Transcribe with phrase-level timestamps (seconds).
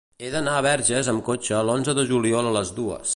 [0.27, 3.07] He d'anar a Verges amb cotxe l'onze de juliol a les dues.